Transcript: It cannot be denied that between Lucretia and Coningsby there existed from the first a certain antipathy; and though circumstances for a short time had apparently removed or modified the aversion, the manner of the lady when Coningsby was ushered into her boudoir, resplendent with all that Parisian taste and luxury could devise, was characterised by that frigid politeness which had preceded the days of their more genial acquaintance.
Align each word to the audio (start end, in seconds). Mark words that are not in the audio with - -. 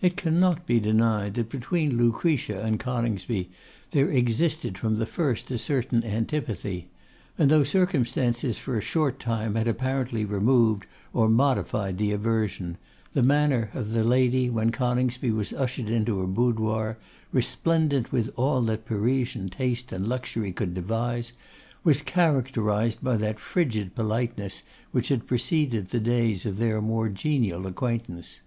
It 0.00 0.16
cannot 0.16 0.66
be 0.66 0.80
denied 0.80 1.34
that 1.34 1.48
between 1.50 1.96
Lucretia 1.96 2.60
and 2.64 2.80
Coningsby 2.80 3.48
there 3.92 4.10
existed 4.10 4.76
from 4.76 4.96
the 4.96 5.06
first 5.06 5.52
a 5.52 5.56
certain 5.58 6.02
antipathy; 6.02 6.88
and 7.38 7.48
though 7.48 7.62
circumstances 7.62 8.58
for 8.58 8.76
a 8.76 8.80
short 8.80 9.20
time 9.20 9.54
had 9.54 9.68
apparently 9.68 10.24
removed 10.24 10.86
or 11.12 11.28
modified 11.28 11.96
the 11.96 12.10
aversion, 12.10 12.76
the 13.12 13.22
manner 13.22 13.70
of 13.72 13.92
the 13.92 14.02
lady 14.02 14.50
when 14.50 14.72
Coningsby 14.72 15.30
was 15.30 15.52
ushered 15.52 15.88
into 15.90 16.18
her 16.18 16.26
boudoir, 16.26 16.98
resplendent 17.30 18.10
with 18.10 18.32
all 18.34 18.60
that 18.62 18.84
Parisian 18.84 19.48
taste 19.48 19.92
and 19.92 20.08
luxury 20.08 20.50
could 20.50 20.74
devise, 20.74 21.34
was 21.84 22.02
characterised 22.02 23.04
by 23.04 23.16
that 23.18 23.38
frigid 23.38 23.94
politeness 23.94 24.64
which 24.90 25.06
had 25.08 25.28
preceded 25.28 25.90
the 25.90 26.00
days 26.00 26.46
of 26.46 26.56
their 26.56 26.82
more 26.82 27.08
genial 27.08 27.68
acquaintance. 27.68 28.40